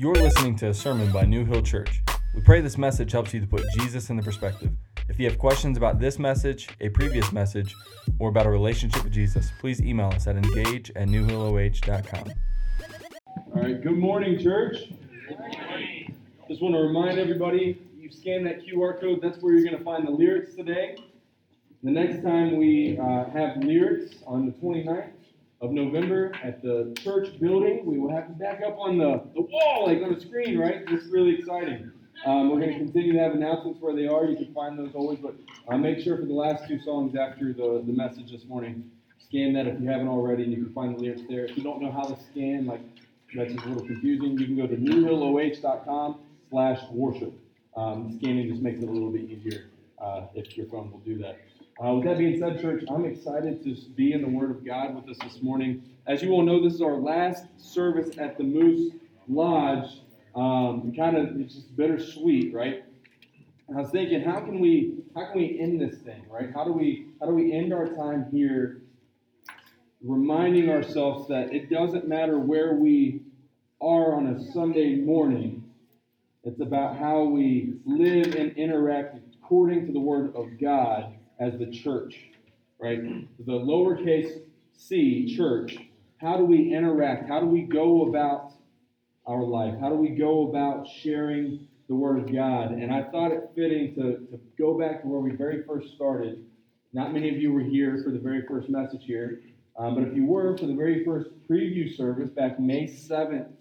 [0.00, 2.04] You're listening to a sermon by New Hill Church.
[2.32, 4.70] We pray this message helps you to put Jesus in the perspective.
[5.08, 7.74] If you have questions about this message, a previous message,
[8.20, 12.32] or about a relationship with Jesus, please email us at engage at newhilloh.com.
[13.56, 14.92] All right, good morning, church.
[16.46, 19.84] Just want to remind everybody you scan that QR code, that's where you're going to
[19.84, 20.96] find the lyrics today.
[21.82, 25.17] The next time we uh, have lyrics on the 29th
[25.60, 29.40] of November at the church building, we will have them back up on the, the
[29.40, 30.84] wall, like on the screen, right?
[30.88, 31.90] It's really exciting.
[32.24, 34.24] Um, we're going to continue to have announcements where they are.
[34.24, 35.34] You can find those always, but
[35.68, 39.52] uh, make sure for the last two songs after the, the message this morning, scan
[39.54, 41.44] that if you haven't already, and you can find the lyrics there.
[41.44, 42.80] If you don't know how to scan, like
[43.34, 47.32] that's just a little confusing, you can go to newhilloh.com slash worship.
[47.76, 49.66] Um, scanning just makes it a little bit easier
[50.00, 51.38] uh, if your phone will do that.
[51.80, 54.96] Uh, with that being said, church, I'm excited to be in the Word of God
[54.96, 55.80] with us this morning.
[56.08, 58.94] As you all know, this is our last service at the Moose
[59.28, 60.00] Lodge.
[60.34, 62.82] Um, kind of, it's just bittersweet, right?
[63.72, 66.48] I was thinking, how can we, how can we end this thing, right?
[66.52, 68.82] How do we, how do we end our time here,
[70.02, 73.20] reminding ourselves that it doesn't matter where we
[73.80, 75.62] are on a Sunday morning.
[76.42, 81.66] It's about how we live and interact according to the Word of God as the
[81.66, 82.16] church,
[82.80, 83.00] right?
[83.44, 84.40] The lowercase
[84.76, 85.76] c, church.
[86.18, 87.28] How do we interact?
[87.28, 88.52] How do we go about
[89.26, 89.74] our life?
[89.80, 92.72] How do we go about sharing the Word of God?
[92.72, 96.44] And I thought it fitting to, to go back to where we very first started.
[96.92, 99.42] Not many of you were here for the very first message here,
[99.78, 103.52] um, but if you were for the very first preview service back May 7th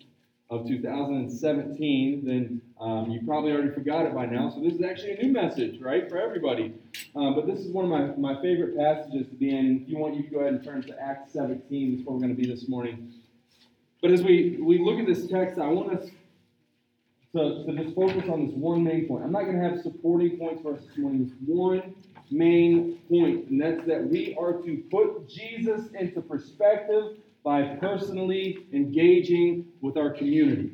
[0.50, 4.50] of 2017, then um, you probably already forgot it by now.
[4.50, 6.74] So this is actually a new message, right, for everybody.
[7.16, 9.82] Um, but this is one of my, my favorite passages to be in.
[9.82, 11.98] If you want, you can go ahead and turn to Acts 17.
[11.98, 13.12] That's where we're going to be this morning.
[14.02, 16.10] But as we, we look at this text, I want us
[17.36, 19.26] to, to just focus on this one main point.
[19.26, 21.26] I'm not going to have supporting points for us this morning.
[21.26, 21.96] This one
[22.32, 29.66] main point, and that's that we are to put Jesus into perspective by personally engaging
[29.80, 30.74] with our community.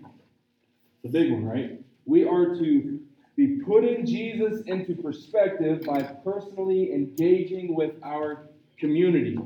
[1.04, 1.80] It's a big one, right?
[2.06, 3.00] We are to
[3.36, 8.48] be putting Jesus into perspective by personally engaging with our
[8.80, 9.38] community.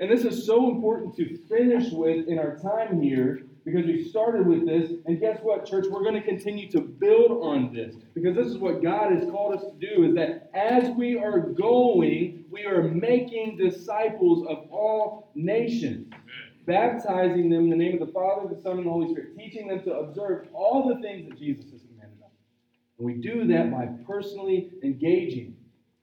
[0.00, 4.46] And this is so important to finish with in our time here because we started
[4.46, 4.92] with this.
[5.06, 5.86] And guess what, church?
[5.90, 9.54] We're going to continue to build on this because this is what God has called
[9.54, 15.30] us to do is that as we are going, we are making disciples of all
[15.34, 16.12] nations
[16.66, 19.68] baptizing them in the name of the Father, the Son, and the Holy Spirit, teaching
[19.68, 22.32] them to observe all the things that Jesus has commanded us.
[22.98, 25.56] And we do that by personally engaging,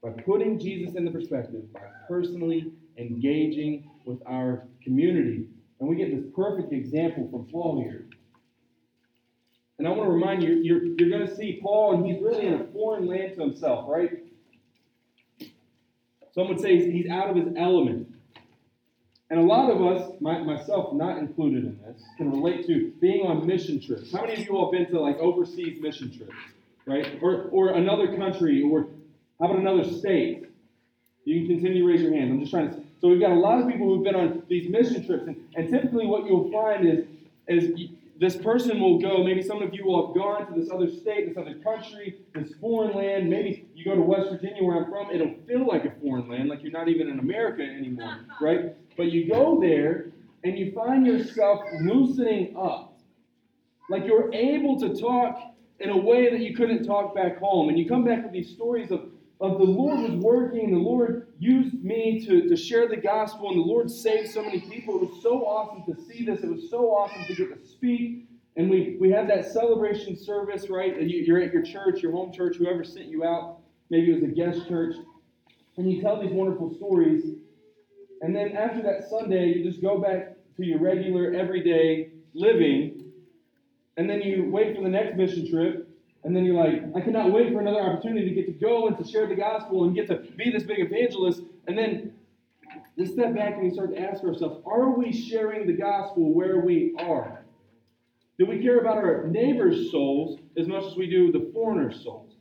[0.04, 5.46] by putting Jesus in the perspective, by personally engaging with our community.
[5.80, 8.06] And we get this perfect example from Paul here.
[9.80, 12.46] And I want to remind you, you're, you're going to see Paul, and he's really
[12.46, 14.12] in a foreign land to himself, right?
[16.36, 18.11] Some would say he's out of his element.
[19.32, 23.26] And a lot of us, my, myself not included in this, can relate to being
[23.26, 24.12] on mission trips.
[24.12, 26.36] How many of you all been to like overseas mission trips,
[26.86, 27.18] right?
[27.22, 28.88] Or, or another country, or
[29.40, 30.48] how about another state?
[31.24, 32.30] You can continue to raise your hand.
[32.30, 32.84] I'm just trying to.
[33.00, 35.70] So we've got a lot of people who've been on these mission trips, and, and
[35.70, 37.06] typically what you'll find is,
[37.48, 37.90] is
[38.20, 41.30] this person will go, maybe some of you will have gone to this other state,
[41.30, 43.30] this other country, this foreign land.
[43.30, 46.50] Maybe you go to West Virginia, where I'm from, it'll feel like a foreign land,
[46.50, 48.76] like you're not even in America anymore, right?
[49.02, 50.12] But you go there
[50.44, 53.00] and you find yourself loosening up.
[53.90, 57.70] Like you're able to talk in a way that you couldn't talk back home.
[57.70, 61.30] And you come back with these stories of, of the Lord was working, the Lord
[61.40, 64.98] used me to, to share the gospel, and the Lord saved so many people.
[64.98, 66.42] It was so awesome to see this.
[66.44, 68.28] It was so awesome to get to speak.
[68.56, 71.02] And we, we had that celebration service, right?
[71.02, 73.62] You're at your church, your home church, whoever sent you out.
[73.90, 74.94] Maybe it was a guest church.
[75.78, 77.41] And you tell these wonderful stories.
[78.22, 83.12] And then after that Sunday, you just go back to your regular, everyday living.
[83.98, 85.88] And then you wait for the next mission trip.
[86.24, 88.98] And then you're like, I cannot wait for another opportunity to get to go and
[88.98, 91.42] to share the gospel and get to be this big evangelist.
[91.68, 92.14] And then
[92.96, 96.60] we step back and we start to ask ourselves, are we sharing the gospel where
[96.60, 97.44] we are?
[98.38, 102.34] Do we care about our neighbors' souls as much as we do the foreigners' souls?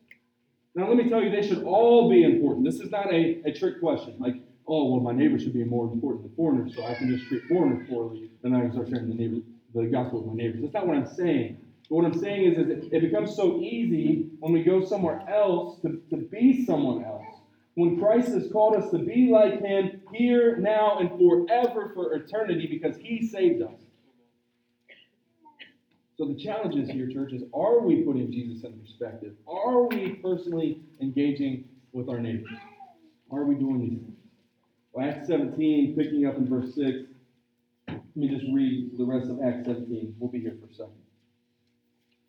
[0.74, 2.64] Now, let me tell you, they should all be important.
[2.64, 4.14] This is not a, a trick question.
[4.18, 4.36] Like,
[4.70, 7.42] oh, well, my neighbors should be more important than foreigners, so I can just treat
[7.48, 9.40] foreigners poorly, and I can start sharing the, neighbor,
[9.74, 10.60] the gospel with my neighbors.
[10.62, 11.58] That's not what I'm saying.
[11.88, 15.80] But what I'm saying is, is it, becomes so easy when we go somewhere else
[15.82, 17.26] to, to be someone else.
[17.74, 22.68] When Christ has called us to be like Him here, now, and forever for eternity
[22.70, 23.80] because He saved us.
[26.16, 29.32] So the challenge is here, church, is are we putting Jesus in perspective?
[29.48, 32.50] Are we personally engaging with our neighbors?
[33.32, 34.19] Are we doing these things?
[34.98, 36.98] Acts 17, picking up in verse 6.
[37.88, 40.16] Let me just read the rest of Acts 17.
[40.18, 40.92] We'll be here for a second.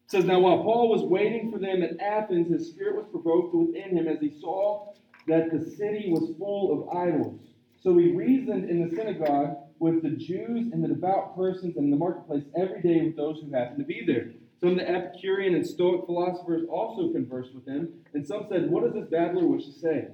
[0.06, 3.54] It says, Now while Paul was waiting for them at Athens, his spirit was provoked
[3.54, 4.94] within him as he saw
[5.28, 7.40] that the city was full of idols.
[7.82, 11.98] So he reasoned in the synagogue with the Jews and the devout persons in the
[11.98, 14.32] marketplace every day with those who happened to be there.
[14.60, 18.84] Some of the Epicurean and Stoic philosophers also conversed with him, and some said, What
[18.84, 20.08] does this babbler wish to say?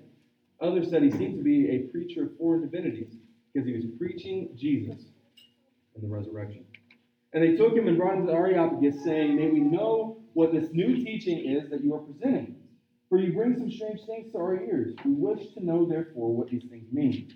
[0.62, 3.16] Others said he seemed to be a preacher of foreign divinities
[3.54, 5.06] because he was preaching Jesus
[5.96, 6.66] and the resurrection.
[7.34, 10.52] And they took him and brought him to the Areopagus, saying, May we know what
[10.52, 12.56] this new teaching is that you are presenting.
[13.10, 14.96] For you bring some strange things to our ears.
[15.06, 17.34] We wish to know, therefore, what these things mean.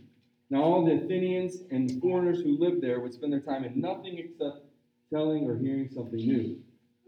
[0.49, 4.17] Now all the Athenians and foreigners who lived there would spend their time in nothing
[4.17, 4.65] except
[5.11, 6.59] telling or hearing something new.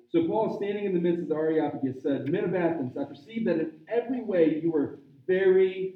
[0.10, 3.46] So Paul, standing in the midst of the Areopagus, said, Men of Athens, I perceive
[3.46, 5.96] that in every way you are very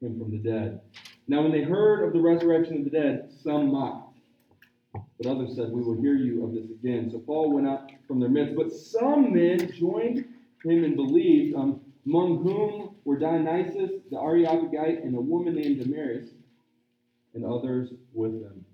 [0.00, 0.80] him from the dead.
[1.28, 4.18] Now, when they heard of the resurrection of the dead, some mocked.
[4.92, 7.10] But others said, We will hear you of this again.
[7.10, 8.56] So Paul went out from their midst.
[8.56, 10.24] But some men joined
[10.64, 11.54] him and believed.
[11.54, 16.30] Um, among whom were Dionysius the Areopagite and a woman named Damaris,
[17.34, 18.64] and others with them.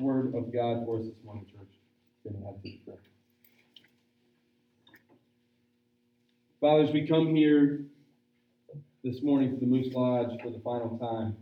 [0.00, 1.68] Word of God for us this morning, church.
[6.60, 7.84] Fathers, we come here
[9.04, 11.36] this morning to the Moose Lodge for the final time.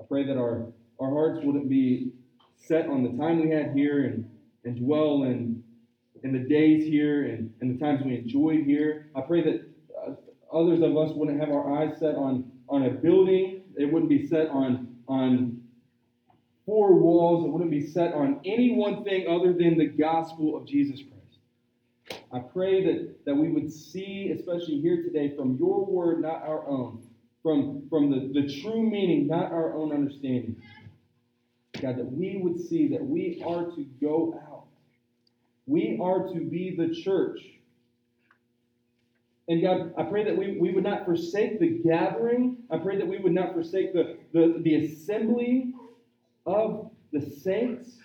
[0.00, 0.66] I pray that our,
[0.98, 2.10] our hearts wouldn't be
[2.56, 4.28] set on the time we had here and,
[4.64, 5.62] and dwell in,
[6.24, 9.08] in the days here and, and the times we enjoyed here.
[9.14, 9.68] I pray that
[10.04, 10.14] uh,
[10.52, 13.62] others of us wouldn't have our eyes set on, on a building.
[13.76, 15.62] It wouldn't be set on, on
[16.66, 17.44] four walls.
[17.44, 21.13] It wouldn't be set on any one thing other than the gospel of Jesus Christ.
[22.32, 26.66] I pray that, that we would see, especially here today, from your word, not our
[26.66, 27.02] own,
[27.42, 30.56] from, from the, the true meaning, not our own understanding.
[31.80, 34.64] God, that we would see that we are to go out.
[35.66, 37.40] We are to be the church
[39.48, 42.58] and God, I pray that we, we would not forsake the gathering.
[42.70, 45.74] I pray that we would not forsake the, the, the assembly
[46.46, 47.96] of the saints.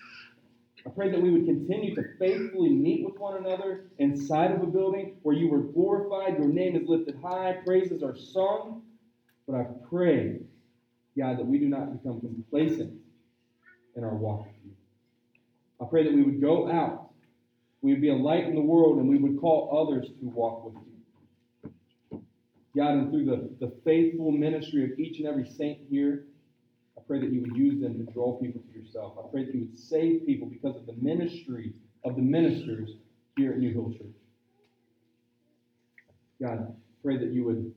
[0.86, 4.66] I pray that we would continue to faithfully meet with one another inside of a
[4.66, 8.82] building where you were glorified, your name is lifted high, praises are sung.
[9.46, 10.38] But I pray,
[11.18, 12.94] God, that we do not become complacent
[13.96, 14.72] in our walk with you.
[15.80, 17.10] I pray that we would go out,
[17.82, 20.64] we would be a light in the world, and we would call others to walk
[20.64, 20.90] with you.
[22.76, 26.24] God, and through the, the faithful ministry of each and every saint here,
[27.10, 29.14] pray that you would use them to draw people to yourself.
[29.18, 31.72] I pray that you would save people because of the ministry
[32.04, 32.90] of the ministers
[33.36, 34.14] here at New Hill Church.
[36.40, 37.74] God, pray that you would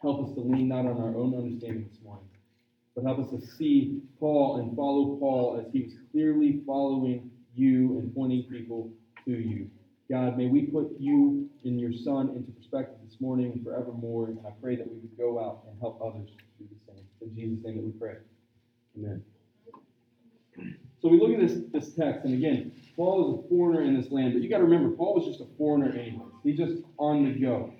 [0.00, 2.28] help us to lean not on our own understanding this morning,
[2.94, 7.98] but help us to see Paul and follow Paul as he was clearly following you
[7.98, 8.92] and pointing people
[9.24, 9.68] to you.
[10.08, 14.26] God, may we put you and your Son into perspective this morning and forevermore.
[14.26, 16.30] And I pray that we would go out and help others
[16.60, 17.04] do the same.
[17.20, 18.18] In Jesus' name that we pray.
[18.96, 19.22] Amen.
[21.00, 24.10] So we look at this, this text, and again, Paul is a foreigner in this
[24.10, 26.26] land, but you got to remember, Paul was just a foreigner anyway.
[26.42, 27.72] He's just on the go.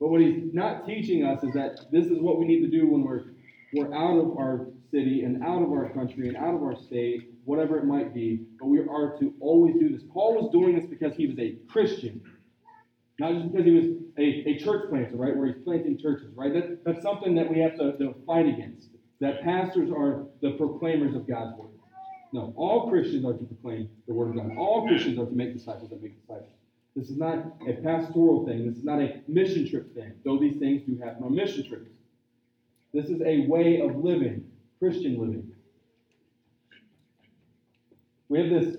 [0.00, 2.88] But what he's not teaching us is that this is what we need to do
[2.88, 3.24] when we're
[3.74, 7.30] we're out of our city and out of our country and out of our state,
[7.44, 10.02] whatever it might be, but we are to always do this.
[10.12, 12.22] Paul was doing this because he was a Christian,
[13.18, 13.86] not just because he was
[14.18, 16.52] a, a church planter, right, where he's planting churches, right?
[16.52, 18.90] That, that's something that we have to, to fight against.
[19.20, 21.70] That pastors are the proclaimers of God's word.
[22.32, 24.56] No, all Christians are to proclaim the word of God.
[24.58, 26.50] All Christians are to make disciples that make disciples.
[26.96, 28.66] This is not a pastoral thing.
[28.66, 31.90] This is not a mission trip thing, though these things do happen on mission trips.
[32.92, 34.44] This is a way of living,
[34.78, 35.52] Christian living.
[38.28, 38.76] We have this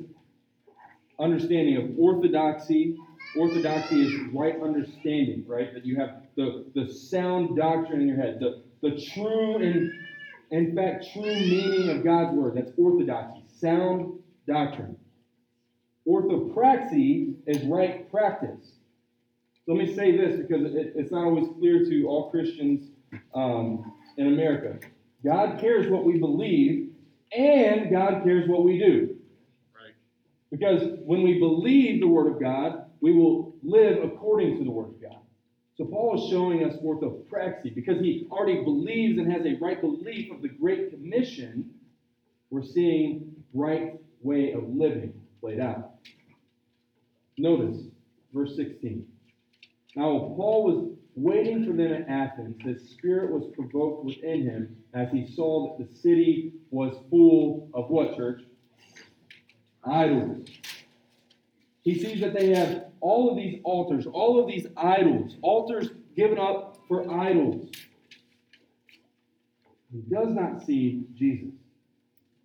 [1.20, 2.98] understanding of orthodoxy.
[3.38, 5.74] Orthodoxy is right understanding, right?
[5.74, 9.92] That you have the, the sound doctrine in your head, the, the true and,
[10.52, 12.56] in fact, true meaning of God's word.
[12.56, 14.98] That's orthodoxy, sound doctrine.
[16.08, 18.74] Orthopraxy is right practice.
[19.68, 22.92] Let me say this because it, it's not always clear to all Christians
[23.34, 24.78] um, in America.
[25.24, 26.92] God cares what we believe,
[27.36, 29.16] and God cares what we do.
[29.74, 29.94] Right.
[30.52, 34.90] Because when we believe the Word of God, we will live according to the Word
[34.90, 35.22] of God.
[35.77, 40.32] So Paul is showing us orthopraxy because he already believes and has a right belief
[40.32, 41.70] of the Great Commission.
[42.50, 45.96] We're seeing right way of living played out.
[47.38, 47.84] Notice
[48.34, 49.05] verse 16.
[49.96, 55.10] Now, Paul was waiting for them at Athens, his spirit was provoked within him as
[55.12, 58.44] he saw that the city was full of what, church?
[59.84, 60.48] Idols.
[61.86, 66.39] He sees that they have all of these altars, all of these idols, altars given
[66.39, 67.70] up for idols.
[69.94, 71.54] He does not see Jesus.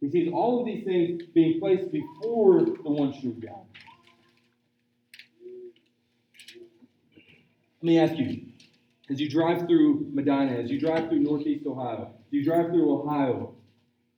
[0.03, 3.65] He sees all of these things being placed before the one true God.
[7.83, 8.43] Let me ask you,
[9.09, 13.55] as you drive through Medina, as you drive through Northeast Ohio, you drive through Ohio,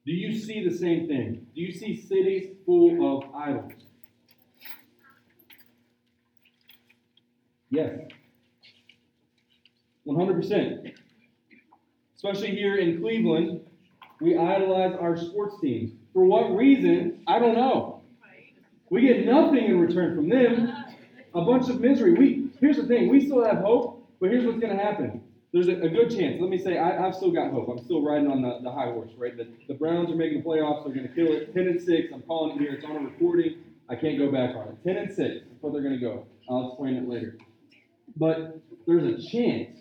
[0.05, 1.47] do you see the same thing?
[1.55, 3.73] Do you see cities full of idols?
[7.73, 8.01] Yes.
[10.07, 10.93] 100%.
[12.15, 13.63] Especially here in Cleveland,
[14.21, 15.91] we idolize our sports teams.
[16.13, 17.23] For what reason?
[17.27, 18.03] I don't know.
[18.91, 20.71] We get nothing in return from them.
[21.35, 22.13] A bunch of misery.
[22.13, 25.23] We here's the thing we still have hope, but here's what's going to happen.
[25.55, 26.41] There's a, a, good chance.
[26.41, 27.69] Let me say, I, have still got hope.
[27.69, 29.35] I'm still riding on the, the high horse, right?
[29.35, 30.85] The, the Browns are making the playoffs.
[30.85, 31.55] They're going to kill it.
[31.55, 32.09] 10 and 6.
[32.13, 32.73] I'm calling it here.
[32.75, 33.57] It's on a recording.
[33.89, 34.77] I can't go back on it.
[34.85, 35.19] 10 and 6.
[35.19, 36.27] That's where they're going to go.
[36.49, 37.37] I'll explain it later.
[38.17, 39.79] But there's a chance,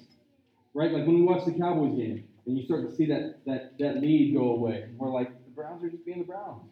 [0.73, 0.91] right?
[0.91, 3.97] Like when we watch the Cowboys game and you start to see that, that, that
[3.97, 6.63] lead go away, we're like, the Browns are just being the Browns.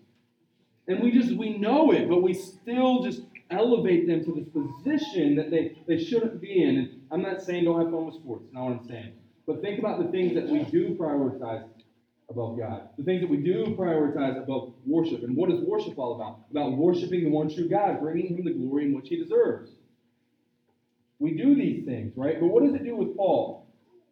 [0.88, 5.36] And we just, we know it, but we still just elevate them to this position
[5.36, 6.78] that they, they shouldn't be in.
[6.78, 9.13] And I'm not saying don't have fun with sports, not what I'm saying.
[9.46, 11.68] But think about the things that we do prioritize
[12.30, 12.89] above God.
[12.98, 15.24] The things that we do prioritize above worship.
[15.24, 16.42] And what is worship all about?
[16.51, 19.72] About worshiping the one true God, bringing him the glory in which he deserves.
[21.20, 22.40] We do these things, right?
[22.40, 23.68] But what does it do with Paul?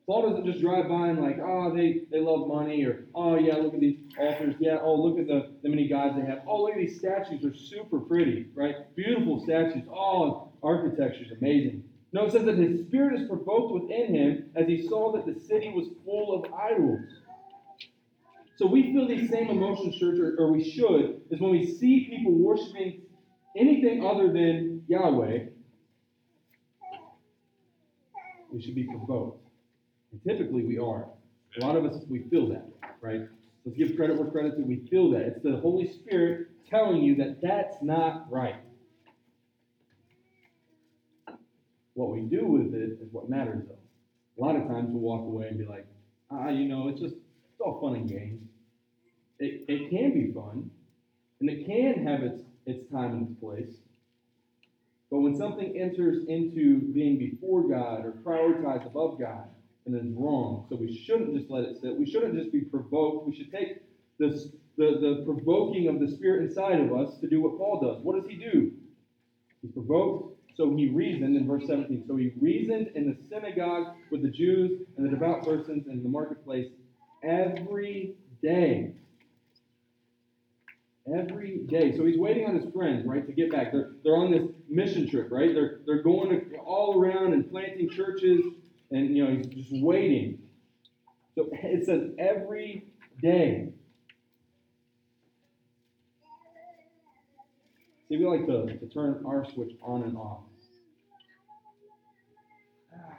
[0.06, 3.56] Paul doesn't just drive by and like, oh, they, they love money, or oh yeah,
[3.56, 4.56] look at these altars.
[4.60, 6.44] Yeah, oh look at the, the many gods they have.
[6.48, 8.94] Oh, look at these statues, they're super pretty, right?
[8.96, 9.84] Beautiful statues.
[9.90, 11.84] Oh, architecture is amazing.
[12.14, 15.38] No, it says that his spirit is provoked within him as he saw that the
[15.42, 17.02] city was full of idols.
[18.56, 22.08] So we feel these same emotions, church, or, or we should, is when we see
[22.10, 23.02] people worshiping
[23.58, 25.48] anything other than Yahweh,
[28.58, 29.46] we should be provoked.
[30.12, 31.06] And typically we are.
[31.62, 32.68] A lot of us, we feel that,
[33.02, 33.22] right?
[33.64, 34.66] Let's give credit where credit's due.
[34.66, 35.22] We feel that.
[35.22, 38.56] It's the Holy Spirit telling you that that's not right.
[41.94, 44.44] What we do with it is what matters, though.
[44.44, 45.86] A lot of times we'll walk away and be like,
[46.32, 48.42] ah, you know, it's just, it's all fun and games.
[49.40, 50.72] It, it can be fun,
[51.42, 53.78] and it can have its, its time and its place.
[55.10, 59.48] But when something enters into being before God or prioritized above God,
[59.88, 60.66] and it's wrong.
[60.70, 61.98] So we shouldn't just let it sit.
[61.98, 63.26] We shouldn't just be provoked.
[63.28, 63.78] We should take
[64.20, 68.04] this, the, the provoking of the Spirit inside of us to do what Paul does.
[68.04, 68.72] What does he do?
[69.62, 72.04] He's provoked, so he reasoned in verse 17.
[72.08, 76.10] So he reasoned in the synagogue with the Jews and the devout persons in the
[76.10, 76.68] marketplace
[77.24, 78.94] every day.
[81.16, 81.96] Every day.
[81.96, 83.72] So he's waiting on his friends, right, to get back.
[83.72, 85.54] They're, they're on this mission trip, right?
[85.54, 88.44] They're, they're going all around and planting churches
[88.92, 90.38] and you know he's just waiting.
[91.36, 92.84] So it says every
[93.22, 93.70] day.
[98.10, 100.40] See, we like to, to turn our switch on and off.
[102.96, 103.18] Ah,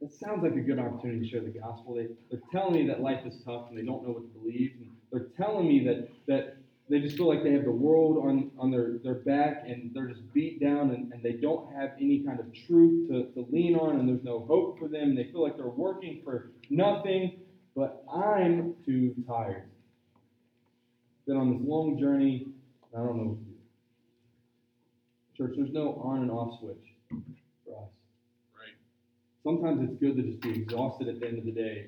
[0.00, 1.94] that sounds like a good opportunity to share the gospel.
[1.94, 4.72] They, they're telling me that life is tough and they don't know what to believe.
[4.78, 6.56] And they're telling me that that
[6.92, 10.08] they just feel like they have the world on, on their, their back and they're
[10.08, 13.74] just beat down and, and they don't have any kind of truth to, to lean
[13.76, 17.40] on and there's no hope for them and they feel like they're working for nothing.
[17.74, 19.70] But I'm too tired.
[21.26, 22.48] Been on this long journey.
[22.94, 23.52] I don't know what to do.
[25.34, 26.92] Church, there's no on and off switch
[27.64, 27.88] for us.
[28.54, 28.76] Right.
[29.44, 31.86] Sometimes it's good to just be exhausted at the end of the day.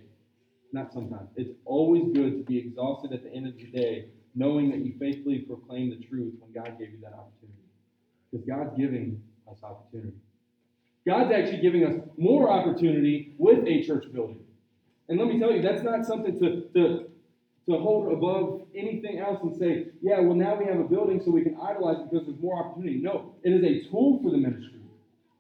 [0.73, 1.29] Not sometimes.
[1.37, 4.95] It's always good to be exhausted at the end of the day, knowing that you
[4.99, 7.59] faithfully proclaim the truth when God gave you that opportunity.
[8.31, 10.17] Because God's giving us opportunity.
[11.07, 14.41] God's actually giving us more opportunity with a church building.
[15.09, 17.11] And let me tell you, that's not something to, to,
[17.69, 21.31] to hold above anything else and say, yeah, well, now we have a building so
[21.31, 23.01] we can idolize because there's more opportunity.
[23.01, 24.81] No, it is a tool for the ministry.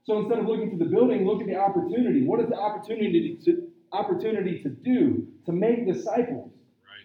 [0.04, 2.26] So instead of looking to the building, look at the opportunity.
[2.26, 6.50] What is the opportunity to, opportunity to do to make disciples?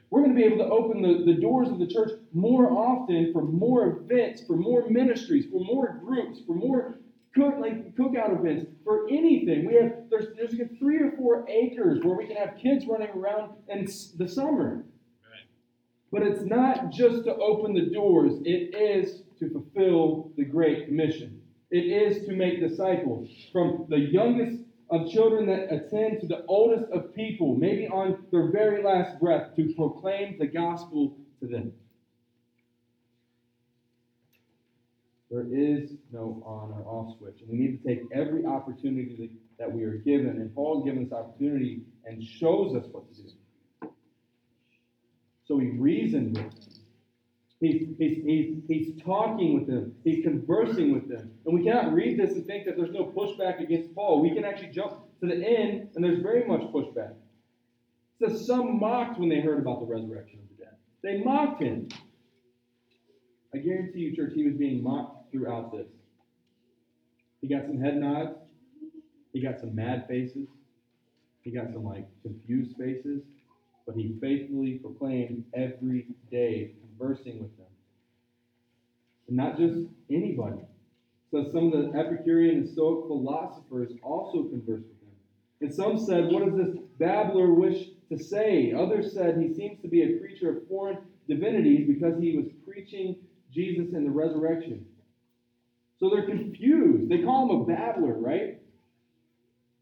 [0.10, 3.32] We're going to be able to open the, the doors of the church more often
[3.32, 7.00] for more events, for more ministries, for more groups, for more
[7.36, 9.68] cook like cookout events, for anything.
[9.68, 13.54] We have there's there's three or four acres where we can have kids running around
[13.68, 13.88] in
[14.18, 14.86] the summer.
[15.24, 15.46] Right.
[16.12, 21.42] But it's not just to open the doors, it is to fulfill the Great Commission.
[21.72, 24.59] It is to make disciples from the youngest
[24.92, 29.56] of children that attend to the oldest of people, maybe on their very last breath,
[29.56, 31.72] to proclaim the gospel to them.
[35.30, 37.42] There is no on or off switch.
[37.42, 40.30] And we need to take every opportunity that we are given.
[40.30, 43.30] And Paul given this opportunity and shows us what to do.
[45.48, 46.79] So he reasoned with them.
[47.60, 49.94] He's, he's, he's, he's talking with them.
[50.04, 51.32] He's conversing with them.
[51.46, 54.22] And we cannot read this and think that there's no pushback against Paul.
[54.22, 57.16] We can actually jump to the end, and there's very much pushback.
[58.22, 60.76] It says some mocked when they heard about the resurrection of the dead.
[61.04, 61.90] They mocked him.
[63.54, 65.88] I guarantee you, church, he was being mocked throughout this.
[67.42, 68.36] He got some head nods.
[69.34, 70.48] He got some mad faces.
[71.42, 73.22] He got some like confused faces.
[73.86, 77.66] But he faithfully proclaimed every day, conversing with them.
[79.28, 80.62] And not just anybody.
[81.32, 85.16] So some of the Epicurean and Stoic philosophers also conversed with him.
[85.62, 88.74] And some said, What does this babbler wish to say?
[88.74, 93.16] Others said he seems to be a creature of foreign divinities because he was preaching
[93.54, 94.86] Jesus and the resurrection.
[96.00, 97.10] So they're confused.
[97.10, 98.60] They call him a babbler, right?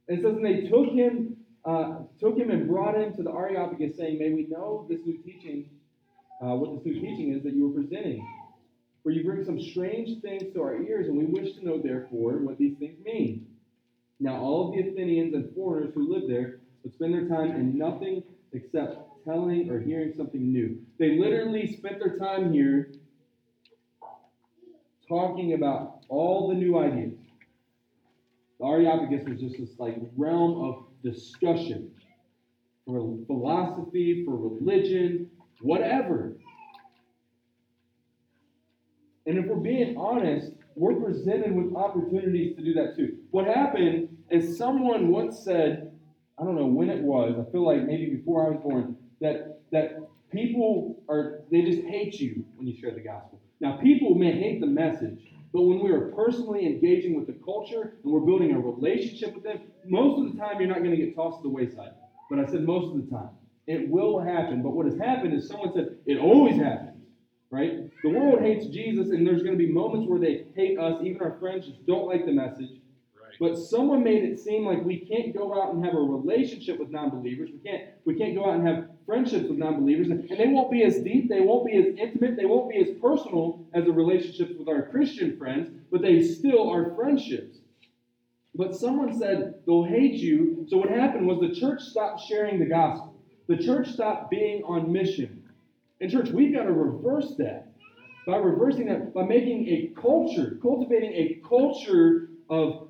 [0.07, 3.31] And it says, and they took him, uh, took him and brought him to the
[3.31, 5.69] Areopagus, saying, May we know this new teaching,
[6.41, 8.25] uh, what this new teaching is that you are presenting.
[9.03, 12.33] For you bring some strange things to our ears, and we wish to know, therefore,
[12.39, 13.45] what these things mean.
[14.19, 17.77] Now, all of the Athenians and foreigners who live there would spend their time in
[17.77, 18.23] nothing
[18.53, 20.77] except telling or hearing something new.
[20.99, 22.91] They literally spent their time here
[25.07, 27.13] talking about all the new ideas.
[28.59, 31.91] The Areopagus was just this like realm of discussion
[32.85, 35.29] for philosophy, for religion,
[35.61, 36.33] whatever.
[39.25, 43.17] And if we're being honest, we're presented with opportunities to do that too.
[43.31, 45.91] What happened is someone once said,
[46.39, 49.61] I don't know when it was, I feel like maybe before I was born, that
[49.71, 49.97] that
[50.31, 53.41] people are they just hate you when you share the gospel.
[53.59, 55.19] Now people may hate the message,
[55.51, 59.43] but when we are personally engaging with the culture and we're building a relationship with
[59.43, 61.93] them, most of the time you're not going to get tossed to the wayside.
[62.29, 63.29] But I said most of the time.
[63.67, 64.63] It will happen.
[64.63, 66.97] But what has happened is someone said, it always happens.
[67.49, 67.89] Right?
[68.03, 70.99] The world hates Jesus, and there's going to be moments where they hate us.
[71.01, 72.71] Even our friends just don't like the message.
[73.15, 73.35] Right.
[73.39, 76.89] But someone made it seem like we can't go out and have a relationship with
[76.89, 77.49] non-believers.
[77.51, 80.83] We can't we can't go out and have friendships with non-believers, and they won't be
[80.83, 84.51] as deep, they won't be as intimate, they won't be as personal as the relationships
[84.59, 87.59] with our Christian friends, but they still are friendships.
[88.55, 90.65] But someone said they'll hate you.
[90.67, 93.16] So what happened was the church stopped sharing the gospel.
[93.47, 95.43] The church stopped being on mission.
[95.99, 97.69] In church, we've got to reverse that.
[98.25, 102.89] By reversing that, by making a culture, cultivating a culture of,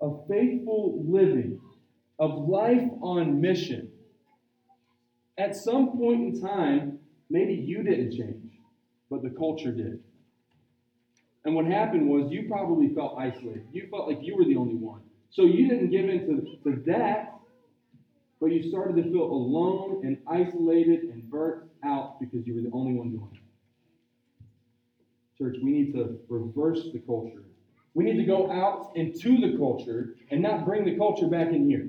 [0.00, 1.60] of faithful living,
[2.18, 3.90] of life on mission.
[5.36, 8.52] At some point in time, maybe you didn't change,
[9.10, 10.00] but the culture did.
[11.44, 13.66] And what happened was you probably felt isolated.
[13.72, 15.00] You felt like you were the only one.
[15.30, 16.20] So you didn't give in
[16.64, 17.31] to, to that,
[18.42, 22.70] but you started to feel alone and isolated and burnt out because you were the
[22.72, 23.40] only one doing it.
[25.38, 27.44] Church, we need to reverse the culture.
[27.94, 31.70] We need to go out into the culture and not bring the culture back in
[31.70, 31.88] here.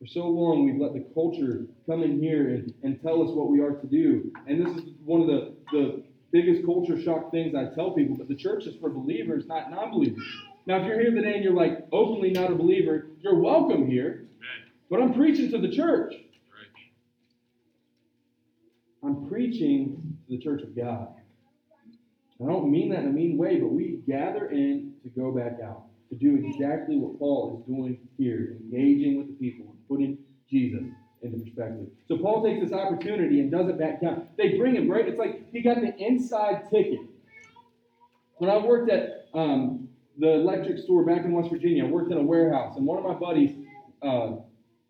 [0.00, 3.48] For so long, we've let the culture come in here and, and tell us what
[3.48, 4.30] we are to do.
[4.46, 8.28] And this is one of the, the biggest culture shock things I tell people, but
[8.28, 10.22] the church is for believers, not non believers.
[10.68, 14.26] Now, if you're here today and you're like openly not a believer, you're welcome here.
[14.90, 16.14] But I'm preaching to the church.
[19.02, 21.08] I'm preaching to the church of God.
[22.42, 25.58] I don't mean that in a mean way, but we gather in to go back
[25.64, 30.18] out, to do exactly what Paul is doing here, engaging with the people and putting
[30.50, 30.84] Jesus
[31.22, 31.88] into perspective.
[32.08, 34.28] So Paul takes this opportunity and does it back down.
[34.36, 35.08] They bring him, right?
[35.08, 37.00] It's like he got the inside ticket.
[38.36, 39.87] When I worked at um,
[40.18, 43.04] the electric store back in West Virginia, I worked in a warehouse, and one of
[43.04, 43.56] my buddies,
[44.02, 44.36] uh,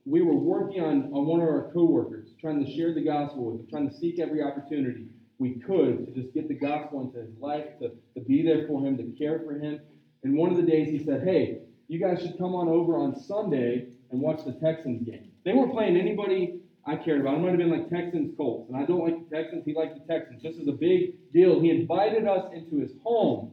[0.07, 3.61] we were working on, on one of our coworkers, trying to share the gospel with
[3.61, 5.07] him, trying to seek every opportunity
[5.39, 8.85] we could to just get the gospel into his life, to, to be there for
[8.85, 9.81] him, to care for him.
[10.25, 13.15] And one of the days he said, Hey, you guys should come on over on
[13.15, 15.31] Sunday and watch the Texans game.
[15.45, 17.35] They weren't playing anybody I cared about.
[17.35, 18.71] It might have been like Texans Colts.
[18.71, 20.43] And I don't like the Texans, he liked the Texans.
[20.43, 21.61] This is a big deal.
[21.61, 23.53] He invited us into his home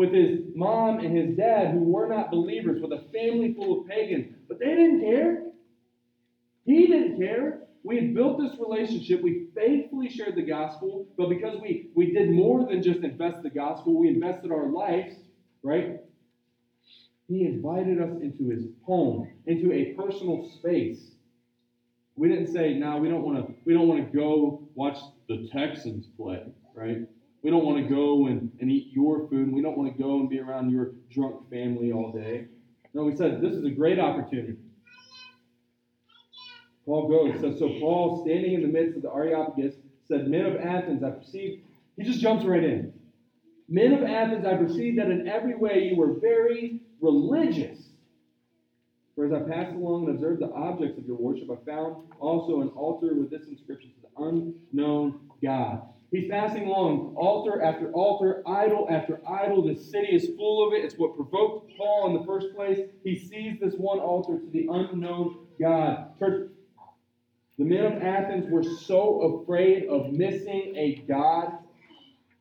[0.00, 3.86] with his mom and his dad, who were not believers, with a family full of
[3.86, 4.34] pagans.
[4.48, 5.42] But they didn't care.
[6.64, 7.64] He didn't care.
[7.82, 9.20] We had built this relationship.
[9.20, 13.50] We faithfully shared the gospel, but because we, we did more than just invest the
[13.50, 15.16] gospel, we invested our lives,
[15.62, 15.98] right?
[17.28, 21.12] He invited us into his home, into a personal space.
[22.16, 23.54] We didn't say, "No, we don't want to.
[23.66, 26.40] We don't want to go watch the Texans play,
[26.74, 26.98] right?
[27.42, 29.52] We don't want to go and, and eat your food.
[29.52, 32.48] We don't want to go and be around your drunk family all day."
[32.92, 34.56] No, we said this is a great opportunity.
[36.84, 37.40] Paul goes.
[37.40, 39.76] So, so Paul, standing in the midst of the Areopagus,
[40.08, 41.62] said, Men of Athens, I perceive.
[41.96, 42.92] He just jumps right in.
[43.68, 47.78] Men of Athens, I perceive that in every way you were very religious.
[49.14, 52.62] For as I passed along and observed the objects of your worship, I found also
[52.62, 55.82] an altar with this inscription to the unknown God.
[56.10, 59.62] He's passing along altar after altar, idol after idol.
[59.62, 60.84] The city is full of it.
[60.84, 62.80] It's what provoked Paul in the first place.
[63.04, 66.18] He sees this one altar to the unknown God.
[66.18, 66.50] Church,
[67.58, 71.58] the men of Athens were so afraid of missing a God.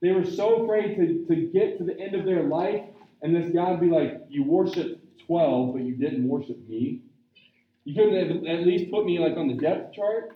[0.02, 2.84] They were so afraid to, to get to the end of their life
[3.22, 7.02] and this God be like, You worship 12, but you didn't worship me.
[7.84, 10.32] You couldn't at least put me like on the depth chart.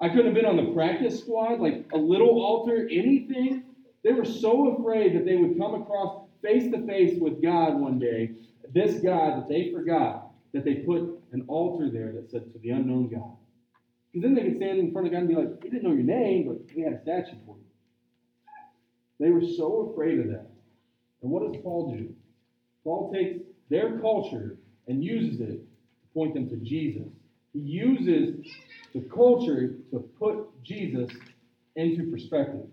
[0.00, 3.64] I couldn't have been on the practice squad, like a little altar, anything.
[4.02, 7.98] They were so afraid that they would come across face to face with God one
[7.98, 8.30] day,
[8.72, 12.70] this God that they forgot, that they put an altar there that said to the
[12.70, 13.36] unknown God.
[14.12, 15.94] Because then they could stand in front of God and be like, We didn't know
[15.94, 17.64] your name, but we had a statue for you.
[19.18, 20.46] They were so afraid of that.
[21.22, 22.14] And what does Paul do?
[22.82, 24.56] Paul takes their culture
[24.88, 27.06] and uses it to point them to Jesus.
[27.52, 28.46] He uses
[28.94, 31.10] the culture to put Jesus
[31.76, 32.66] into perspective.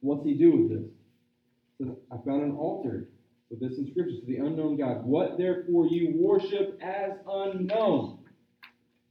[0.00, 1.94] What's he do with this?
[2.12, 3.08] I found an altar
[3.50, 5.04] with this inscription to the unknown God.
[5.04, 8.18] What therefore you worship as unknown?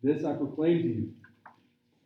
[0.02, 1.10] This I proclaim to you.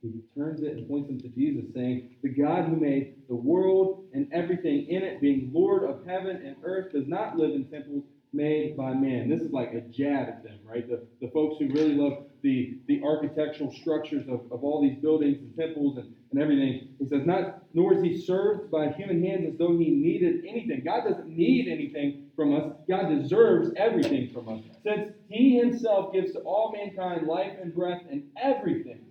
[0.01, 4.05] He turns it and points them to Jesus, saying, The God who made the world
[4.13, 8.03] and everything in it, being Lord of heaven and earth, does not live in temples
[8.33, 9.29] made by man.
[9.29, 10.87] This is like a jab at them, right?
[10.87, 15.37] The, the folks who really love the, the architectural structures of, of all these buildings
[15.39, 16.89] and temples and, and everything.
[16.99, 20.81] He says, not nor is he served by human hands as though he needed anything.
[20.83, 22.73] God doesn't need anything from us.
[22.89, 24.61] God deserves everything from us.
[24.83, 29.05] Since he himself gives to all mankind life and breath and everything.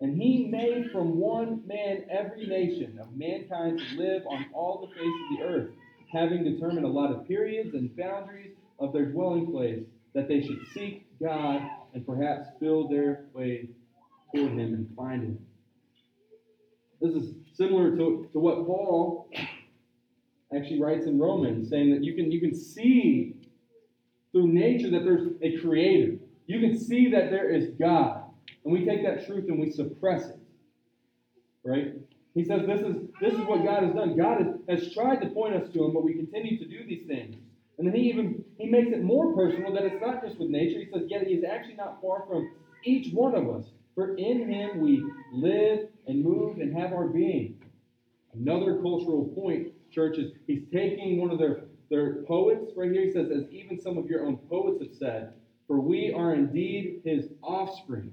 [0.00, 4.94] And he made from one man every nation of mankind to live on all the
[4.94, 5.70] face of the earth,
[6.14, 9.82] having determined a lot of periods and boundaries of their dwelling place,
[10.14, 11.60] that they should seek God
[11.92, 13.68] and perhaps build their way
[14.34, 15.38] toward him and find him.
[17.00, 19.28] This is similar to, to what Paul
[20.54, 23.34] actually writes in Romans, saying that you can you can see
[24.32, 26.16] through nature that there's a creator.
[26.46, 28.22] You can see that there is God.
[28.64, 30.38] And we take that truth and we suppress it.
[31.64, 31.94] Right?
[32.34, 34.16] He says this is this is what God has done.
[34.16, 37.06] God has, has tried to point us to him, but we continue to do these
[37.06, 37.36] things.
[37.78, 40.80] And then he even he makes it more personal that it's not just with nature.
[40.80, 42.50] He says, yet he is actually not far from
[42.84, 43.66] each one of us.
[43.94, 47.56] For in him we live and move and have our being.
[48.34, 53.04] Another cultural point, churches, he's taking one of their, their poets right here.
[53.04, 55.34] He says, as even some of your own poets have said,
[55.68, 58.12] for we are indeed his offspring.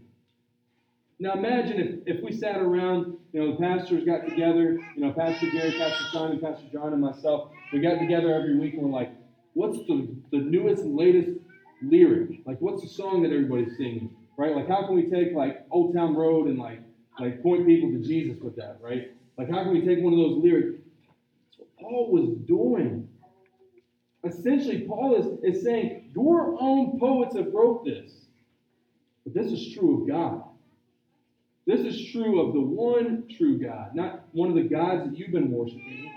[1.21, 5.13] Now imagine if, if we sat around, you know, the pastors got together, you know,
[5.13, 8.91] Pastor Gary, Pastor Simon, Pastor John, and myself, we got together every week and we're
[8.91, 9.13] like,
[9.53, 11.29] what's the, the newest and latest
[11.83, 12.41] lyric?
[12.45, 14.15] Like, what's the song that everybody's singing?
[14.41, 14.55] right?
[14.55, 16.81] Like, how can we take like Old Town Road and like
[17.19, 19.11] like point people to Jesus with that, right?
[19.37, 20.79] Like, how can we take one of those lyrics?
[20.79, 23.07] That's what Paul was doing.
[24.23, 28.11] Essentially, Paul is, is saying, Your own poets have wrote this.
[29.23, 30.43] But this is true of God.
[31.67, 35.31] This is true of the one true God, not one of the gods that you've
[35.31, 36.11] been worshiping.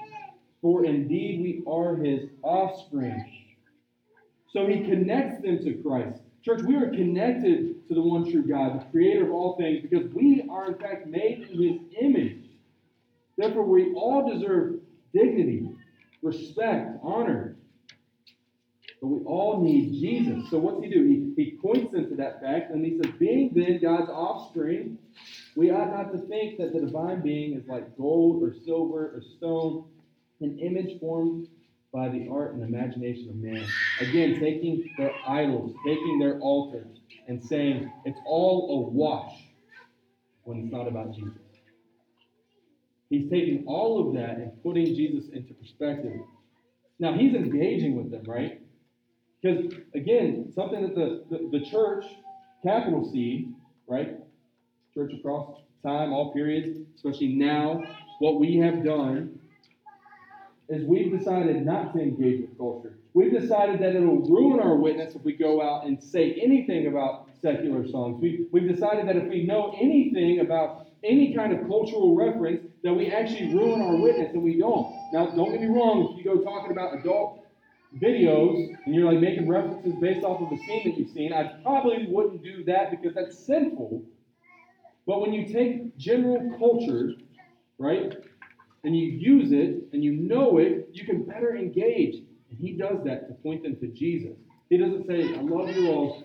[0.63, 3.43] For indeed we are his offspring.
[4.53, 6.23] So he connects them to Christ.
[6.43, 10.13] Church, we are connected to the one true God, the creator of all things, because
[10.15, 12.45] we are in fact made in his image.
[13.37, 14.81] Therefore, we all deserve
[15.13, 15.69] dignity,
[16.23, 17.57] respect, honor.
[19.05, 20.49] But we all need Jesus.
[20.49, 21.05] So what's he do?
[21.05, 24.97] He, he points them to that fact, and he says, being then God's offspring,
[25.55, 29.23] we ought not to think that the divine being is like gold or silver or
[29.37, 29.85] stone,
[30.41, 31.49] an image formed
[31.93, 33.67] by the art and imagination of man.
[34.01, 36.97] Again, taking their idols, taking their altars,
[37.29, 39.35] and saying it's all a wash
[40.45, 41.43] when it's not about Jesus.
[43.11, 46.21] He's taking all of that and putting Jesus into perspective.
[46.99, 48.64] Now, he's engaging with them, right?
[49.45, 52.07] Because, again, something that the, the, the church,
[52.63, 53.51] capital C,
[53.87, 54.19] right?
[54.95, 57.83] Church across time, all periods, especially now,
[58.21, 59.39] what we have done
[60.71, 62.97] is we've decided not to engage with culture.
[63.13, 67.29] We've decided that it'll ruin our witness if we go out and say anything about
[67.43, 68.23] secular songs.
[68.23, 72.95] We, we've decided that if we know anything about any kind of cultural reference, that
[72.95, 74.91] we actually ruin our witness, and we don't.
[75.13, 77.44] Now, don't get me wrong, if you go talking about adult
[78.01, 81.61] videos and you're like making references based off of a scene that you've seen, I
[81.63, 84.03] probably wouldn't do that because that's sinful.
[85.07, 87.13] But when you take general culture,
[87.79, 88.15] right,
[88.85, 92.23] and you use it and you know it, you can better engage.
[92.51, 94.37] And he does that to point them to Jesus.
[94.71, 96.25] He doesn't say, I love your all's,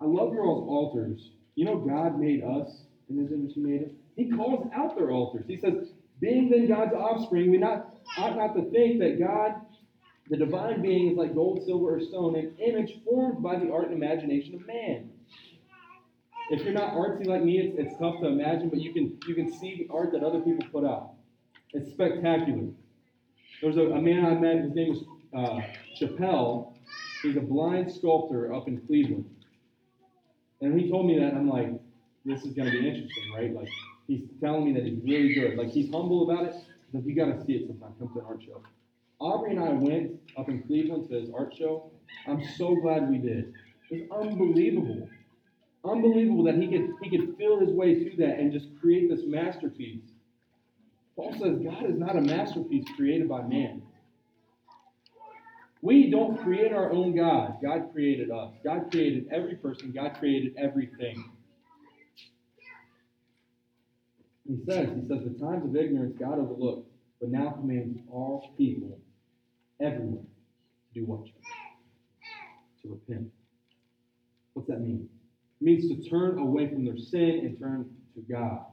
[0.00, 1.30] I love your all's altars.
[1.54, 3.90] You know, God made us in his image he made us.
[4.16, 5.44] He calls out their altars.
[5.46, 5.74] He says,
[6.20, 9.54] being then God's offspring, we not ought not to think that God,
[10.30, 13.88] the divine being, is like gold, silver, or stone, an image formed by the art
[13.88, 15.10] and imagination of man.
[16.50, 19.34] If you're not artsy like me, it's, it's tough to imagine, but you can you
[19.34, 21.12] can see the art that other people put out.
[21.72, 22.68] It's spectacular.
[23.62, 25.60] There's a, a man I met, his name was uh,
[25.98, 26.74] Chappelle.
[27.22, 29.24] He's a blind sculptor up in Cleveland.
[30.60, 31.70] And he told me that, I'm like,
[32.24, 33.54] this is going to be interesting, right?
[33.54, 33.68] Like,
[34.06, 35.56] he's telling me that he's really good.
[35.56, 36.54] Like, he's humble about it.
[36.92, 37.94] Like, you got to see it sometime.
[37.98, 38.62] Come to an art show.
[39.20, 41.90] Aubrey and I went up in Cleveland to his art show.
[42.26, 43.52] I'm so glad we did.
[43.90, 45.08] It's unbelievable.
[45.84, 49.20] Unbelievable that he could he could feel his way through that and just create this
[49.26, 50.00] masterpiece.
[51.16, 53.82] Paul says God is not a masterpiece created by man.
[55.82, 57.58] We don't create our own God.
[57.62, 58.52] God created us.
[58.64, 59.92] God created every person.
[59.92, 61.22] God created everything.
[64.48, 68.98] He says, He says, the times of ignorance God overlooked, but now commands all people,
[69.80, 70.26] everyone,
[70.92, 71.24] to do what?
[72.82, 73.28] To repent.
[74.54, 75.08] What's that mean?
[75.60, 78.64] It means to turn away from their sin and turn to God.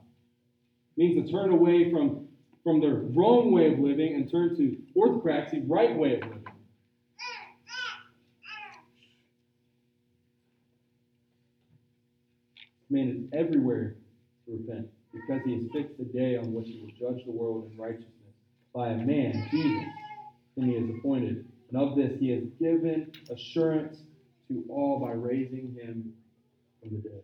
[0.96, 2.28] It means to turn away from,
[2.64, 6.44] from their wrong way of living and turn to orthopraxy, right way of living.
[12.88, 13.96] Commanded everywhere
[14.46, 17.70] to repent because he has fixed the day on which he will judge the world
[17.72, 18.12] in righteousness
[18.74, 19.88] by a man, Jesus,
[20.56, 21.46] whom he has appointed.
[21.70, 24.00] And of this he has given assurance
[24.50, 26.14] to all by raising him
[26.82, 27.22] from the dead.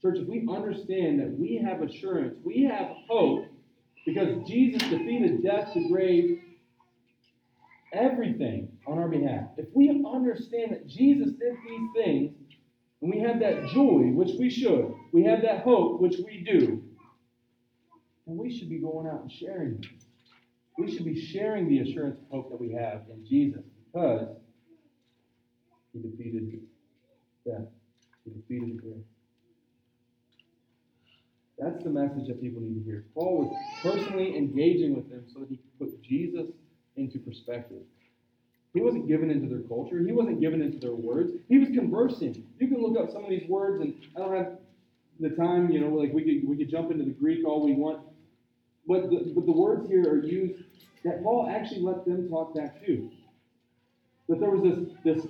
[0.00, 3.46] Church, if we understand that we have assurance, we have hope,
[4.04, 6.40] because Jesus defeated death, the grave,
[7.92, 9.44] everything on our behalf.
[9.56, 12.34] If we understand that Jesus did these things,
[13.00, 16.82] and we have that joy, which we should, we have that hope, which we do,
[18.26, 19.82] then we should be going out and sharing them.
[20.76, 24.28] We should be sharing the assurance of hope that we have in Jesus because
[25.92, 26.60] he defeated
[27.46, 27.68] death.
[28.24, 29.04] He defeated the grave.
[31.58, 33.04] That's the message that people need to hear.
[33.14, 36.48] Paul was personally engaging with them so that he could put Jesus
[36.96, 37.82] into perspective.
[38.72, 40.00] He wasn't given into their culture.
[40.04, 41.30] He wasn't given into their words.
[41.48, 42.44] He was conversing.
[42.58, 44.58] You can look up some of these words, and I don't have
[45.20, 45.70] the time.
[45.70, 48.00] You know, like we could we could jump into the Greek all we want,
[48.86, 50.62] but the, but the words here are used
[51.04, 53.10] that Paul actually let them talk back too.
[54.28, 55.26] That there was this this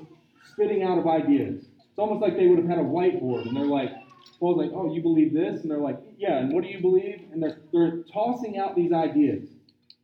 [0.53, 1.65] spitting out of ideas.
[1.79, 3.91] It's almost like they would have had a whiteboard, and they're like,
[4.39, 7.23] Paul's like, "Oh, you believe this?" And they're like, "Yeah." And what do you believe?
[7.33, 9.49] And they're they're tossing out these ideas.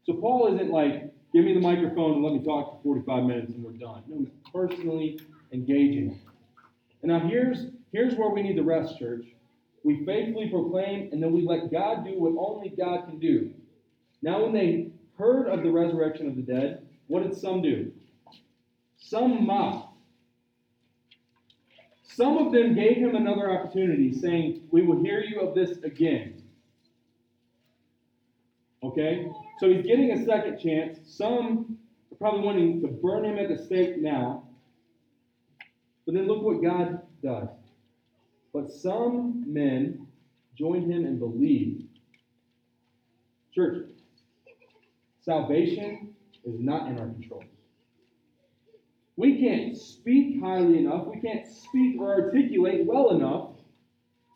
[0.04, 3.52] So Paul isn't like, "Give me the microphone and let me talk for 45 minutes
[3.54, 5.20] and we're done." No, he's personally
[5.52, 6.18] engaging.
[7.02, 9.26] And now here's here's where we need to rest, church.
[9.83, 13.51] We faithfully proclaim, and then we let God do what only God can do.
[14.23, 17.93] Now, when they heard of the resurrection of the dead, what did some do?
[18.99, 19.88] Some mocked.
[22.03, 26.43] Some of them gave him another opportunity, saying, We will hear you of this again.
[28.83, 29.31] Okay?
[29.59, 30.99] So he's getting a second chance.
[31.07, 31.79] Some
[32.12, 34.45] are probably wanting to burn him at the stake now.
[36.05, 37.49] But then look what God does.
[38.52, 40.06] But some men
[40.58, 41.84] joined him and believed.
[43.54, 43.88] Church,
[45.20, 47.44] salvation is not in our control.
[49.16, 53.50] We can't speak highly enough, we can't speak or articulate well enough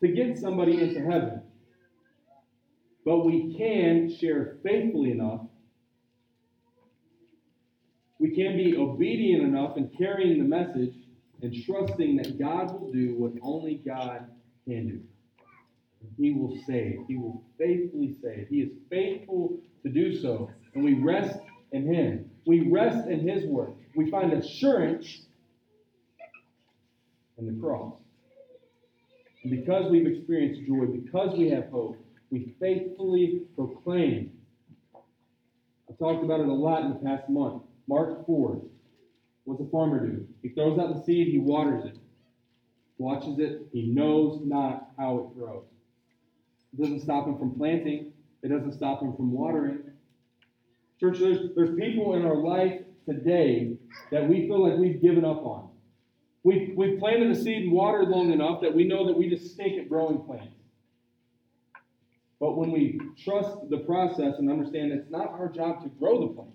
[0.01, 1.41] to get somebody into heaven.
[3.03, 5.41] But we can share faithfully enough.
[8.19, 10.95] We can be obedient enough in carrying the message
[11.41, 14.29] and trusting that God will do what only God
[14.67, 14.99] can do.
[16.17, 16.99] He will save.
[17.07, 18.47] He will faithfully save.
[18.49, 20.49] He is faithful to do so.
[20.73, 21.39] And we rest
[21.71, 22.29] in Him.
[22.45, 23.71] We rest in His work.
[23.95, 25.21] We find assurance
[27.37, 27.93] in the cross.
[29.43, 31.97] And because we've experienced joy, because we have hope,
[32.31, 34.31] we faithfully proclaim.
[35.89, 37.63] I've talked about it a lot in the past month.
[37.87, 38.61] Mark 4.
[39.45, 40.27] What's a farmer do?
[40.41, 41.97] He throws out the seed, he waters it,
[42.97, 45.63] watches it, he knows not how it grows.
[46.73, 49.79] It doesn't stop him from planting, it doesn't stop him from watering.
[50.99, 53.77] Church, there's, there's people in our life today
[54.11, 55.69] that we feel like we've given up on.
[56.43, 59.53] We've, we've planted a seed and watered long enough that we know that we just
[59.53, 60.53] stink at growing plants.
[62.39, 66.33] But when we trust the process and understand it's not our job to grow the
[66.33, 66.51] plant,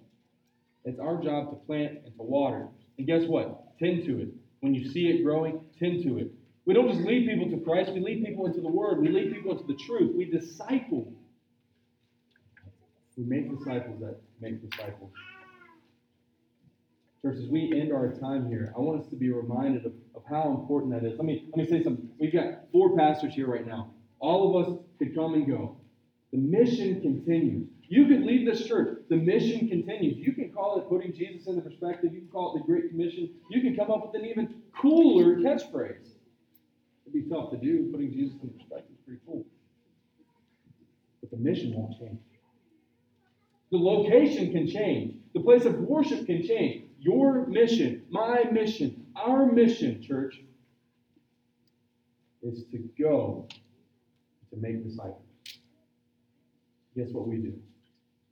[0.84, 2.68] it's our job to plant and to water.
[3.00, 3.78] And guess what?
[3.78, 4.28] Tend to it.
[4.60, 6.30] When you see it growing, tend to it.
[6.66, 9.00] We don't just lead people to Christ, we lead people into the Word.
[9.00, 10.14] We lead people into the truth.
[10.14, 11.10] We disciple.
[13.16, 15.12] We make disciples that make disciples.
[17.22, 20.22] Church, as we end our time here, I want us to be reminded of, of
[20.28, 21.16] how important that is.
[21.16, 22.06] Let me, let me say something.
[22.18, 23.94] We've got four pastors here right now.
[24.18, 25.78] All of us could come and go.
[26.32, 27.66] The mission continues.
[27.90, 29.00] You could leave this church.
[29.08, 30.16] The mission continues.
[30.16, 32.14] You can call it putting Jesus into perspective.
[32.14, 33.30] You can call it the Great Commission.
[33.50, 36.06] You can come up with an even cooler catchphrase.
[37.04, 37.88] It'd be tough to do.
[37.90, 39.44] Putting Jesus into perspective is pretty cool.
[41.20, 42.20] But the mission won't change.
[43.72, 45.16] The location can change.
[45.34, 46.84] The place of worship can change.
[47.00, 50.40] Your mission, my mission, our mission, church,
[52.44, 53.48] is to go
[54.50, 55.24] to make disciples.
[56.96, 57.60] Guess what we do?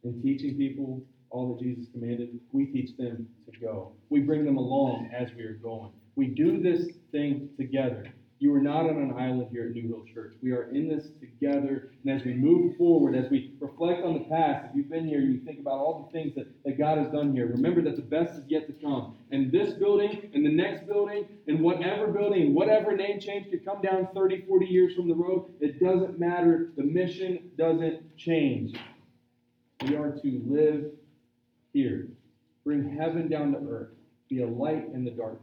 [0.05, 3.93] In teaching people all that Jesus commanded, we teach them to go.
[4.11, 5.93] We bring them along as we are going.
[6.17, 8.13] We do this thing together.
[8.41, 10.35] You are not on an island here at New Hill Church.
[10.41, 11.91] We are in this together.
[12.05, 15.19] And as we move forward, as we reflect on the past, if you've been here
[15.19, 17.97] and you think about all the things that, that God has done here, remember that
[17.97, 19.17] the best is yet to come.
[19.33, 23.83] And this building, and the next building, and whatever building, whatever name change could come
[23.83, 26.71] down 30, 40 years from the road, it doesn't matter.
[26.77, 28.79] The mission doesn't change.
[29.85, 30.87] We are to live
[31.73, 32.09] here,
[32.65, 33.91] bring heaven down to earth,
[34.29, 35.43] be a light in the darkness.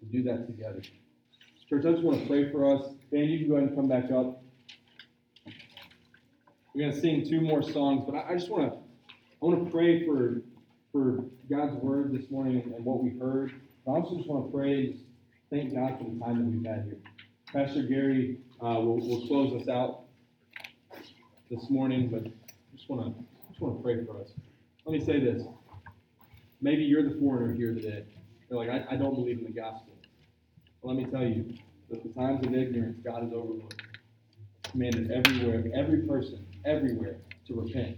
[0.00, 0.82] To do that together.
[1.68, 2.92] Church, I just want to pray for us.
[3.10, 4.42] Dan, you can go ahead and come back up.
[6.74, 9.70] We're going to sing two more songs, but I, just want to I want to
[9.70, 10.42] pray for
[10.92, 13.52] for God's word this morning and what we heard.
[13.86, 15.00] I also just want to and
[15.50, 16.98] thank God for the time that we've had here.
[17.52, 20.02] Pastor Gary uh, will, will close us out
[21.50, 24.32] this morning, but I just want to just want to pray for us.
[24.84, 25.42] Let me say this.
[26.60, 28.04] Maybe you're the foreigner here today.
[28.50, 29.94] You're like, I, I don't believe in the gospel.
[30.82, 31.54] Well, let me tell you
[31.88, 33.80] that the times of ignorance God has overlooked.
[34.64, 37.16] Commanded everywhere, every person, everywhere
[37.46, 37.96] to repent.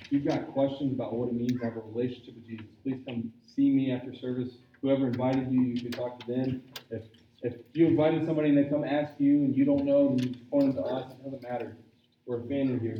[0.00, 3.00] If you've got questions about what it means to have a relationship with Jesus, please
[3.06, 4.50] come see me after service.
[4.82, 6.62] Whoever invited you, you can talk to them.
[6.90, 7.04] If
[7.42, 10.34] if you invited somebody and they come ask you and you don't know and you
[10.50, 11.76] point them to us, it doesn't matter.
[12.26, 12.96] We're a family here.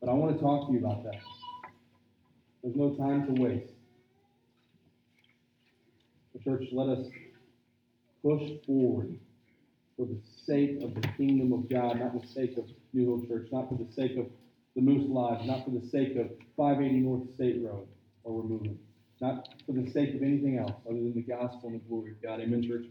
[0.00, 1.20] But I want to talk to you about that.
[2.62, 3.72] There's no time to waste.
[6.44, 7.06] Church, let us
[8.22, 9.18] push forward
[9.96, 13.26] for the sake of the kingdom of God, not for the sake of New Hill
[13.28, 14.26] Church, not for the sake of
[14.76, 17.88] the Moose Lodge, not for the sake of 580 North State Road,
[18.24, 18.78] or we're moving,
[19.20, 22.22] not for the sake of anything else other than the gospel and the glory of
[22.22, 22.40] God.
[22.40, 22.86] Amen, church.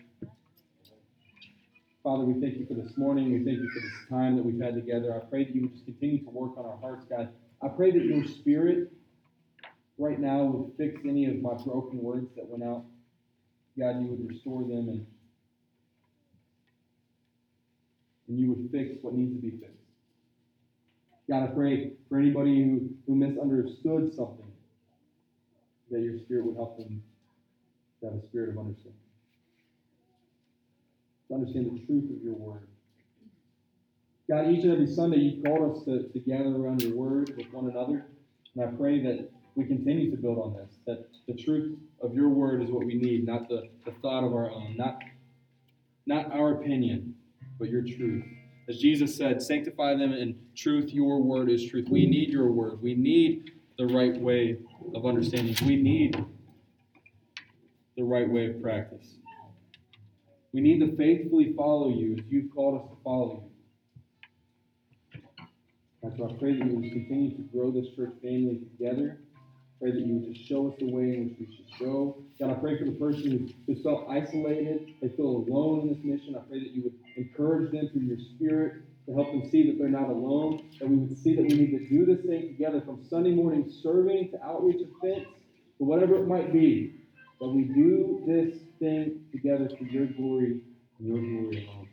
[2.08, 3.34] Father, we thank you for this morning.
[3.34, 5.14] We thank you for this time that we've had together.
[5.14, 7.28] I pray that you would just continue to work on our hearts, God.
[7.62, 8.93] I pray that your spirit
[9.97, 12.86] right now would fix any of my broken words that went out
[13.78, 15.05] God, you would restore them and
[18.30, 19.76] and you would fix what needs to be fixed.
[21.30, 24.49] God, I pray for anybody who, who misunderstood something,
[25.91, 27.03] that your spirit would help them
[27.99, 29.07] to have a spirit of understanding.
[31.28, 32.67] To understand the truth of your word.
[34.30, 37.51] God, each and every Sunday you've called us to, to gather around your word with
[37.53, 38.05] one another.
[38.55, 42.30] And I pray that we continue to build on this, that the truth of your
[42.30, 45.01] word is what we need, not the, the thought of our own, not,
[46.05, 47.15] not our opinion,
[47.57, 48.23] but your truth.
[48.69, 51.88] As Jesus said, sanctify them in truth, your word is truth.
[51.89, 52.82] We need your word.
[52.82, 54.57] We need the right way
[54.93, 55.55] of understanding.
[55.65, 56.15] We need
[57.95, 59.15] the right way of practice.
[60.54, 63.52] We need to faithfully follow you as you've called us to follow you.
[66.04, 69.20] And so I pray that you would continue to grow this church family together.
[69.82, 72.24] Pray that you would just show us the way in which we should go.
[72.39, 76.36] God, I pray for the person who's felt isolated, they feel alone in this mission.
[76.36, 79.78] I pray that you would encourage them through your spirit to help them see that
[79.78, 82.82] they're not alone, that we would see that we need to do this thing together
[82.82, 85.30] from Sunday morning serving to outreach events
[85.78, 86.95] to whatever it might be,
[87.40, 90.62] that we do this thing together for your glory
[91.00, 91.88] and your glory alone.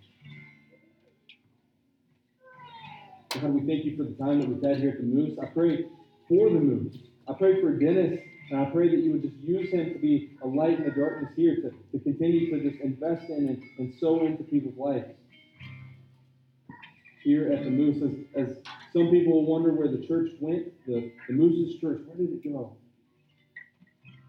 [3.31, 5.37] God, we thank you for the time that we've had here at the Moose.
[5.43, 5.87] I pray
[6.29, 6.97] for the Moose.
[7.29, 8.21] I pray for Dennis,
[8.51, 10.91] and I pray that you would just use him to be a light in the
[10.91, 15.09] darkness here, to, to continue to just invest in and, and sow into people's lives.
[17.23, 18.57] Here at the Moose, as, as
[18.93, 22.77] some people wonder where the church went, the, the Moose's church, where did it go?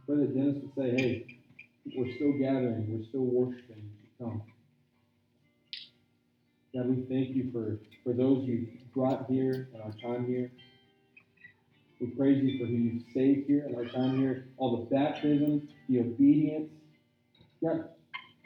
[0.08, 1.26] That Dennis would say, hey,
[1.96, 3.90] we're still gathering, we're still worshiping,
[4.20, 4.42] come.
[6.76, 10.52] God, we thank you for, for those you brought here and our time here.
[12.00, 15.64] We praise you for who you've saved here and our time here, all the baptisms,
[15.90, 16.70] the obedience.
[17.64, 17.90] God,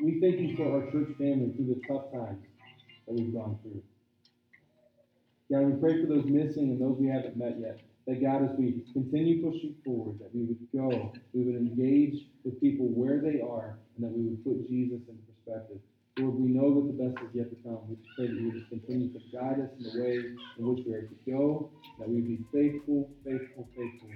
[0.01, 2.45] we thank you for our church family through the tough times
[3.07, 3.81] that we've gone through.
[5.51, 7.79] God, we pray for those missing and those we haven't met yet.
[8.09, 12.59] That God, as we continue pushing forward, that we would go, we would engage with
[12.59, 15.77] people where they are, and that we would put Jesus in perspective.
[16.17, 17.77] Lord, we know that the best is yet to come.
[17.87, 20.15] We pray that you would just continue to guide us in the way
[20.57, 24.09] in which we are to go, that we would be faithful, faithful, faithful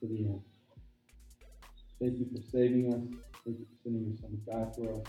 [0.00, 0.42] to the end.
[1.98, 3.02] Thank you for saving us.
[3.44, 5.06] Thank you for sending your son to die for us.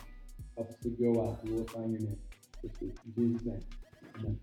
[0.58, 2.20] Help us to go out glorifying your name.
[2.82, 3.62] In Jesus' name.
[4.18, 4.40] Amen.